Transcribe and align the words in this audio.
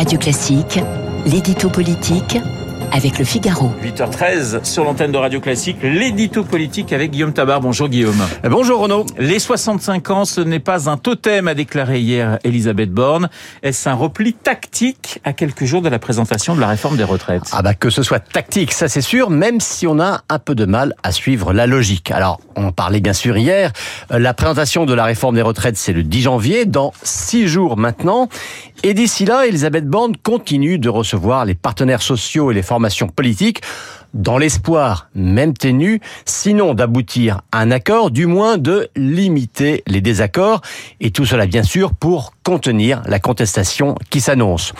Radio 0.00 0.18
Classique, 0.18 0.80
l'édito 1.26 1.68
politique 1.68 2.38
avec 2.92 3.18
le 3.18 3.24
Figaro. 3.24 3.70
8h13 3.84 4.64
sur 4.64 4.84
l'antenne 4.84 5.12
de 5.12 5.18
Radio 5.18 5.40
Classique, 5.40 5.76
l'édito 5.82 6.42
politique 6.42 6.92
avec 6.92 7.12
Guillaume 7.12 7.32
Tabar. 7.32 7.60
Bonjour 7.60 7.88
Guillaume. 7.88 8.20
Bonjour 8.44 8.80
Renaud. 8.80 9.06
Les 9.18 9.38
65 9.38 10.10
ans, 10.10 10.24
ce 10.24 10.40
n'est 10.40 10.58
pas 10.58 10.90
un 10.90 10.96
totem, 10.96 11.46
a 11.48 11.54
déclaré 11.54 12.00
hier 12.00 12.38
Elisabeth 12.44 12.90
Borne. 12.90 13.28
Est-ce 13.62 13.88
un 13.88 13.94
repli 13.94 14.32
tactique 14.32 15.20
à 15.22 15.32
quelques 15.32 15.64
jours 15.64 15.82
de 15.82 15.88
la 15.88 15.98
présentation 15.98 16.54
de 16.54 16.60
la 16.60 16.66
réforme 16.66 16.96
des 16.96 17.04
retraites? 17.04 17.44
Ah 17.52 17.62
bah 17.62 17.74
que 17.74 17.90
ce 17.90 18.02
soit 18.02 18.18
tactique, 18.18 18.72
ça 18.72 18.88
c'est 18.88 19.00
sûr, 19.00 19.30
même 19.30 19.60
si 19.60 19.86
on 19.86 20.00
a 20.00 20.22
un 20.28 20.38
peu 20.38 20.54
de 20.54 20.64
mal 20.64 20.94
à 21.02 21.12
suivre 21.12 21.52
la 21.52 21.66
logique. 21.66 22.10
Alors, 22.10 22.40
on 22.56 22.64
en 22.64 22.72
parlait 22.72 23.00
bien 23.00 23.12
sûr 23.12 23.36
hier, 23.36 23.70
la 24.10 24.34
présentation 24.34 24.84
de 24.84 24.94
la 24.94 25.04
réforme 25.04 25.36
des 25.36 25.42
retraites 25.42 25.76
c'est 25.76 25.92
le 25.92 26.02
10 26.02 26.22
janvier, 26.22 26.64
dans 26.64 26.92
six 27.02 27.46
jours 27.46 27.76
maintenant. 27.76 28.28
Et 28.82 28.94
d'ici 28.94 29.26
là, 29.26 29.46
Elisabeth 29.46 29.86
Borne 29.86 30.16
continue 30.16 30.78
de 30.78 30.88
recevoir 30.88 31.44
les 31.44 31.54
partenaires 31.54 32.00
sociaux 32.00 32.50
et 32.50 32.54
les 32.54 32.62
formations 32.62 33.08
politiques 33.08 33.60
dans 34.14 34.38
l'espoir, 34.38 35.10
même 35.14 35.52
ténu, 35.52 36.00
sinon 36.24 36.72
d'aboutir 36.72 37.42
à 37.52 37.60
un 37.60 37.70
accord, 37.70 38.10
du 38.10 38.24
moins 38.24 38.56
de 38.56 38.88
limiter 38.96 39.82
les 39.86 40.00
désaccords, 40.00 40.62
et 41.00 41.10
tout 41.10 41.26
cela 41.26 41.46
bien 41.46 41.62
sûr 41.62 41.92
pour 41.92 42.32
contenir 42.42 43.02
la 43.06 43.20
contestation 43.20 43.94
qui 44.08 44.22
s'annonce. 44.22 44.72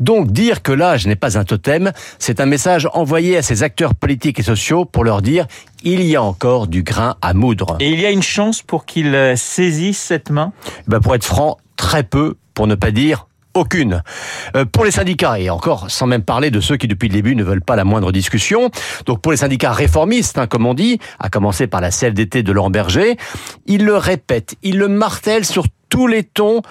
Donc 0.00 0.32
dire 0.32 0.62
que 0.62 0.72
l'âge 0.72 1.06
n'est 1.06 1.14
pas 1.14 1.38
un 1.38 1.44
totem, 1.44 1.92
c'est 2.18 2.40
un 2.40 2.46
message 2.46 2.88
envoyé 2.94 3.36
à 3.36 3.42
ces 3.42 3.62
acteurs 3.62 3.94
politiques 3.94 4.40
et 4.40 4.42
sociaux 4.42 4.86
pour 4.86 5.04
leur 5.04 5.20
dire 5.20 5.46
il 5.84 6.02
y 6.02 6.16
a 6.16 6.22
encore 6.22 6.68
du 6.68 6.82
grain 6.82 7.16
à 7.20 7.34
moudre. 7.34 7.76
Et 7.80 7.90
il 7.90 8.00
y 8.00 8.06
a 8.06 8.10
une 8.10 8.22
chance 8.22 8.62
pour 8.62 8.86
qu'ils 8.86 9.34
saisissent 9.36 10.00
cette 10.00 10.30
main? 10.30 10.52
Ben 10.86 11.00
Pour 11.00 11.14
être 11.14 11.24
franc, 11.24 11.58
très 11.76 12.02
peu, 12.02 12.36
pour 12.54 12.66
ne 12.66 12.74
pas 12.74 12.90
dire 12.90 13.26
aucune. 13.54 14.02
Euh, 14.56 14.64
pour 14.64 14.84
les 14.84 14.90
syndicats, 14.90 15.38
et 15.38 15.50
encore 15.50 15.90
sans 15.90 16.06
même 16.06 16.22
parler 16.22 16.50
de 16.50 16.60
ceux 16.60 16.76
qui 16.76 16.88
depuis 16.88 17.08
le 17.08 17.14
début 17.14 17.36
ne 17.36 17.44
veulent 17.44 17.62
pas 17.62 17.76
la 17.76 17.84
moindre 17.84 18.12
discussion, 18.12 18.70
donc 19.06 19.20
pour 19.20 19.32
les 19.32 19.38
syndicats 19.38 19.72
réformistes, 19.72 20.38
hein, 20.38 20.46
comme 20.46 20.66
on 20.66 20.74
dit, 20.74 20.98
à 21.18 21.28
commencer 21.28 21.66
par 21.66 21.80
la 21.80 21.90
CFDT 21.90 22.42
de 22.42 22.52
Laurent 22.52 22.70
Berger, 22.70 23.16
ils 23.66 23.84
le 23.84 23.96
répètent, 23.96 24.56
ils 24.62 24.78
le 24.78 24.88
martèlent 24.88 25.44
sur 25.44 25.64
tous 25.88 26.06
les 26.06 26.24
tons, 26.24 26.62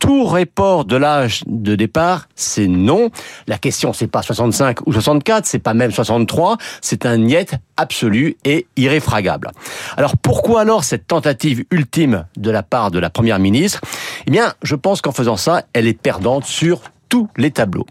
tout 0.00 0.24
report 0.24 0.86
de 0.86 0.96
l'âge 0.96 1.42
de 1.46 1.76
départ, 1.76 2.26
c'est 2.34 2.66
non. 2.66 3.10
La 3.46 3.58
question, 3.58 3.92
c'est 3.92 4.06
pas 4.06 4.22
65 4.22 4.86
ou 4.86 4.92
64, 4.92 5.46
c'est 5.46 5.58
pas 5.58 5.74
même 5.74 5.92
63, 5.92 6.56
c'est 6.80 7.06
un 7.06 7.18
niet 7.18 7.54
absolu 7.76 8.36
et 8.44 8.66
irréfragable. 8.76 9.50
Alors 9.96 10.16
pourquoi 10.16 10.62
alors 10.62 10.84
cette 10.84 11.06
tentative 11.06 11.64
ultime 11.70 12.24
de 12.36 12.50
la 12.50 12.62
part 12.62 12.90
de 12.90 12.98
la 12.98 13.10
première 13.10 13.38
ministre 13.38 13.80
Eh 14.26 14.30
bien, 14.30 14.54
je 14.62 14.74
pense 14.74 15.00
qu'en 15.00 15.12
faisant 15.12 15.36
ça, 15.36 15.64
elle 15.72 15.86
est 15.86 16.00
perdante 16.00 16.44
sur 16.44 16.82
tous 17.10 17.28
les 17.36 17.50
tableaux. 17.50 17.84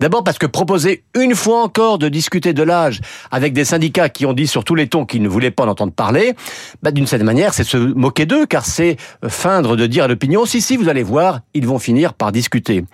D'abord 0.00 0.24
parce 0.24 0.38
que 0.38 0.46
proposer 0.46 1.04
une 1.14 1.36
fois 1.36 1.62
encore 1.62 1.98
de 1.98 2.08
discuter 2.08 2.54
de 2.54 2.62
l'âge 2.62 3.00
avec 3.30 3.52
des 3.52 3.64
syndicats 3.64 4.08
qui 4.08 4.26
ont 4.26 4.32
dit 4.32 4.48
sur 4.48 4.64
tous 4.64 4.74
les 4.74 4.88
tons 4.88 5.04
qu'ils 5.04 5.22
ne 5.22 5.28
voulaient 5.28 5.50
pas 5.50 5.64
en 5.64 5.68
entendre 5.68 5.92
parler, 5.92 6.34
bah, 6.82 6.90
d'une 6.90 7.06
certaine 7.06 7.26
manière, 7.26 7.54
c'est 7.54 7.64
se 7.64 7.76
moquer 7.76 8.26
d'eux, 8.26 8.46
car 8.46 8.64
c'est 8.64 8.96
feindre 9.28 9.76
de 9.76 9.86
dire 9.86 10.04
à 10.04 10.08
l'opinion, 10.08 10.46
si, 10.46 10.60
si, 10.60 10.76
vous 10.76 10.88
allez 10.88 11.02
voir, 11.02 11.40
ils 11.54 11.66
vont 11.66 11.78
finir 11.78 12.14
par 12.14 12.32
discuter. 12.32 12.84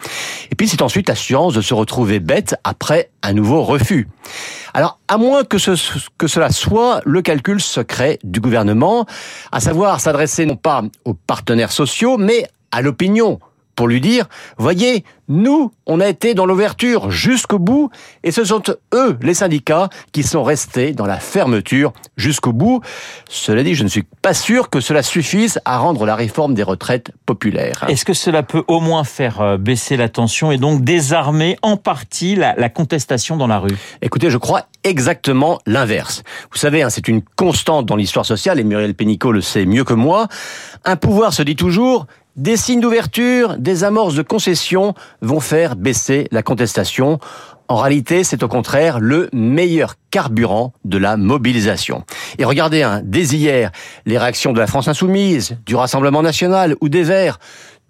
Et 0.50 0.55
puis 0.56 0.69
c'est 0.69 0.83
ensuite 0.83 1.09
l'assurance 1.09 1.55
de 1.55 1.61
se 1.61 1.75
retrouver 1.75 2.19
bête 2.19 2.56
après 2.64 3.11
un 3.22 3.33
nouveau 3.33 3.62
refus. 3.62 4.09
Alors, 4.75 4.98
à 5.06 5.16
moins 5.16 5.44
que, 5.44 5.59
ce, 5.59 5.72
que 6.19 6.27
cela 6.27 6.50
soit 6.50 7.00
le 7.05 7.22
calcul 7.22 7.61
secret 7.61 8.19
du 8.25 8.41
gouvernement, 8.41 9.06
à 9.53 9.61
savoir 9.61 10.00
s'adresser 10.00 10.44
non 10.44 10.56
pas 10.56 10.83
aux 11.05 11.14
partenaires 11.14 11.72
sociaux, 11.72 12.19
mais 12.19 12.48
à 12.70 12.83
l'opinion, 12.83 13.38
pour 13.74 13.86
lui 13.86 14.00
dire, 14.00 14.27
voyez, 14.56 15.05
nous, 15.28 15.70
on 15.86 16.00
a 16.00 16.08
été 16.08 16.34
dans 16.34 16.47
l'ouverture 16.47 17.12
jusqu'au 17.12 17.60
bout, 17.60 17.91
et 18.25 18.33
ce 18.33 18.42
sont 18.42 18.62
eux, 18.92 19.16
les 19.22 19.34
syndicats, 19.34 19.88
qui 20.10 20.25
sont 20.25 20.42
restés 20.42 20.92
dans 20.94 21.06
la 21.06 21.20
fermeture 21.20 21.92
jusqu'au 22.16 22.53
bout. 22.53 22.81
Cela 23.28 23.62
dit, 23.62 23.76
je 23.76 23.84
ne 23.84 23.88
suis 23.88 24.03
pas 24.03 24.34
sûr 24.34 24.69
que 24.69 24.81
cela 24.81 25.04
suffise 25.04 25.60
à 25.65 25.78
rendre 25.78 26.06
la 26.06 26.16
réforme 26.16 26.54
des 26.54 26.65
retraites 26.65 27.12
populaire. 27.25 27.84
Est-ce 27.87 28.04
que 28.04 28.15
cela 28.15 28.43
peut 28.43 28.65
au 28.66 28.81
moins 28.81 29.04
faire 29.04 29.41
euh, 29.41 29.56
baisser 29.59 29.97
la 29.97 30.09
tension 30.09 30.50
et 30.50 30.59
donc 30.59 30.82
désarmer 30.82 31.56
en 31.62 31.76
partie 31.76 32.34
la, 32.34 32.54
la 32.56 32.70
contestation 32.70 33.37
dans 33.37 33.47
la 33.47 33.60
rue? 33.60 33.76
Écoutez, 34.03 34.28
je 34.28 34.38
crois 34.38 34.64
exactement 34.82 35.60
l'inverse. 35.66 36.25
Vous 36.50 36.59
savez, 36.59 36.82
hein, 36.82 36.91
c'est 36.91 37.06
une 37.06 37.22
constante 37.22 37.87
dans 37.87 37.97
l'histoire 37.97 38.26
sociale, 38.26 38.59
et 38.59 38.64
Muriel 38.64 38.94
Pénicaud 38.94 39.31
le 39.31 39.41
sait 39.41 39.66
mieux 39.66 39.84
que 39.84 39.94
moi. 39.94 40.26
Un 40.84 40.97
pouvoir 40.97 41.32
se 41.32 41.43
dit 41.43 41.54
toujours 41.54 42.06
des 42.38 42.56
signes 42.56 42.81
d'ouverture, 42.81 43.56
des 43.59 43.82
amorces 43.82 44.15
de 44.15 44.22
concession 44.22 44.94
vont 45.21 45.41
faire 45.41 45.75
baisser 45.75 46.28
la 46.31 46.43
contestation. 46.43 47.19
En 47.66 47.76
réalité, 47.76 48.22
c'est 48.22 48.44
au 48.44 48.49
contraire 48.49 49.00
le 49.00 49.28
meilleur 49.32 49.97
carburant 50.10 50.72
de 50.84 50.99
la 50.99 51.16
mobilisation. 51.16 52.04
Et 52.38 52.44
regardez, 52.44 52.82
hein, 52.84 53.03
dès 53.04 53.25
hier, 53.25 53.72
les 54.06 54.16
réactions 54.16 54.53
de 54.53 54.60
la 54.60 54.69
France 54.69 54.87
insoumise, 54.87 55.59
du 55.66 55.75
Rassemblement 55.75 56.22
national 56.22 56.76
ou 56.81 56.88
des 56.88 57.03
Verts, 57.03 57.41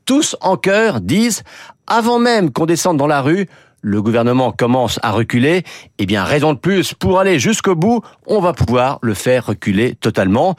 tous 0.06 0.34
en 0.40 0.56
chœur 0.56 1.02
disent, 1.02 1.42
avant 1.86 2.18
même 2.18 2.50
qu'on 2.50 2.64
descende 2.64 2.96
dans 2.96 3.06
la 3.06 3.20
rue, 3.20 3.48
le 3.80 4.02
gouvernement 4.02 4.52
commence 4.52 4.98
à 5.02 5.12
reculer, 5.12 5.62
eh 5.98 6.06
bien 6.06 6.24
raison 6.24 6.52
de 6.52 6.58
plus 6.58 6.94
pour 6.94 7.20
aller 7.20 7.38
jusqu'au 7.38 7.74
bout, 7.74 8.02
on 8.26 8.40
va 8.40 8.52
pouvoir 8.52 8.98
le 9.02 9.14
faire 9.14 9.46
reculer 9.46 9.94
totalement. 9.94 10.56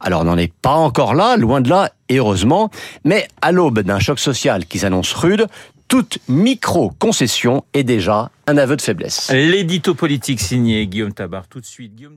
Alors 0.00 0.22
on 0.22 0.24
n'en 0.24 0.38
est 0.38 0.52
pas 0.52 0.74
encore 0.74 1.14
là, 1.14 1.36
loin 1.36 1.60
de 1.60 1.68
là, 1.68 1.92
et 2.08 2.18
heureusement, 2.18 2.70
mais 3.04 3.28
à 3.40 3.52
l'aube 3.52 3.80
d'un 3.80 3.98
choc 3.98 4.18
social 4.18 4.66
qui 4.66 4.78
s'annonce 4.78 5.12
rude, 5.12 5.46
toute 5.88 6.18
micro-concession 6.28 7.64
est 7.74 7.84
déjà 7.84 8.30
un 8.46 8.56
aveu 8.56 8.76
de 8.76 8.82
faiblesse. 8.82 9.30
L'édito 9.30 9.94
politique 9.94 10.40
signé 10.40 10.86
Guillaume 10.86 11.12
Tabar, 11.12 11.46
tout 11.48 11.60
de 11.60 11.66
suite 11.66 11.94
Guillaume. 11.94 12.16